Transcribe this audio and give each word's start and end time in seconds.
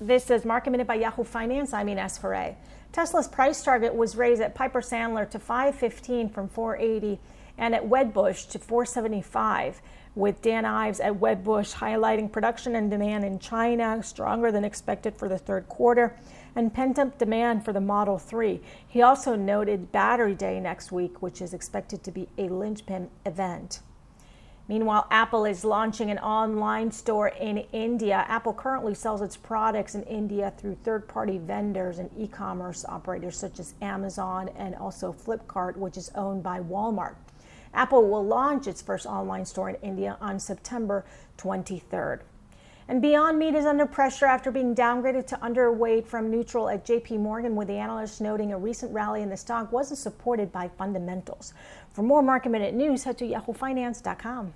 This 0.00 0.30
is 0.30 0.44
Market 0.44 0.72
Minute 0.72 0.86
by 0.86 0.96
Yahoo 0.96 1.24
Finance. 1.24 1.72
I'm 1.72 1.88
Ines 1.88 2.18
Ferre. 2.18 2.54
Tesla's 2.92 3.28
price 3.28 3.62
target 3.62 3.94
was 3.94 4.14
raised 4.14 4.42
at 4.42 4.54
Piper 4.54 4.82
Sandler 4.82 5.28
to 5.30 5.38
515 5.38 6.28
from 6.28 6.50
480 6.50 7.18
and 7.56 7.74
at 7.74 7.88
Wedbush 7.88 8.46
to 8.50 8.58
475, 8.58 9.80
with 10.14 10.42
Dan 10.42 10.66
Ives 10.66 11.00
at 11.00 11.14
Wedbush 11.14 11.76
highlighting 11.76 12.30
production 12.30 12.76
and 12.76 12.90
demand 12.90 13.24
in 13.24 13.38
China 13.38 14.02
stronger 14.02 14.52
than 14.52 14.66
expected 14.66 15.16
for 15.16 15.30
the 15.30 15.38
third 15.38 15.66
quarter 15.70 16.14
and 16.54 16.74
pent 16.74 16.98
up 16.98 17.16
demand 17.16 17.64
for 17.64 17.72
the 17.72 17.80
Model 17.80 18.18
3. 18.18 18.60
He 18.86 19.00
also 19.00 19.34
noted 19.34 19.92
Battery 19.92 20.34
Day 20.34 20.60
next 20.60 20.92
week, 20.92 21.22
which 21.22 21.40
is 21.40 21.54
expected 21.54 22.04
to 22.04 22.10
be 22.10 22.28
a 22.36 22.50
linchpin 22.50 23.08
event. 23.24 23.80
Meanwhile, 24.68 25.06
Apple 25.12 25.44
is 25.44 25.64
launching 25.64 26.10
an 26.10 26.18
online 26.18 26.90
store 26.90 27.28
in 27.28 27.58
India. 27.72 28.24
Apple 28.26 28.52
currently 28.52 28.94
sells 28.94 29.22
its 29.22 29.36
products 29.36 29.94
in 29.94 30.02
India 30.04 30.52
through 30.56 30.78
third 30.82 31.06
party 31.06 31.38
vendors 31.38 32.00
and 32.00 32.10
e 32.18 32.26
commerce 32.26 32.84
operators 32.88 33.38
such 33.38 33.60
as 33.60 33.74
Amazon 33.80 34.50
and 34.56 34.74
also 34.74 35.12
Flipkart, 35.12 35.76
which 35.76 35.96
is 35.96 36.10
owned 36.16 36.42
by 36.42 36.58
Walmart. 36.58 37.14
Apple 37.74 38.08
will 38.08 38.24
launch 38.24 38.66
its 38.66 38.82
first 38.82 39.06
online 39.06 39.44
store 39.44 39.70
in 39.70 39.76
India 39.76 40.16
on 40.20 40.40
September 40.40 41.04
23rd. 41.38 42.20
And 42.88 43.02
Beyond 43.02 43.38
Meat 43.38 43.56
is 43.56 43.66
under 43.66 43.84
pressure 43.84 44.26
after 44.26 44.52
being 44.52 44.74
downgraded 44.74 45.26
to 45.28 45.36
underweight 45.38 46.06
from 46.06 46.30
neutral 46.30 46.68
at 46.68 46.86
JP 46.86 47.18
Morgan, 47.18 47.56
with 47.56 47.66
the 47.66 47.74
analysts 47.74 48.20
noting 48.20 48.52
a 48.52 48.58
recent 48.58 48.92
rally 48.92 49.22
in 49.22 49.28
the 49.28 49.36
stock 49.36 49.72
wasn't 49.72 49.98
supported 49.98 50.52
by 50.52 50.68
fundamentals. 50.68 51.52
For 51.90 52.02
more 52.02 52.22
market 52.22 52.50
minute 52.50 52.74
news, 52.74 53.02
head 53.02 53.18
to 53.18 53.24
yahoofinance.com. 53.24 54.54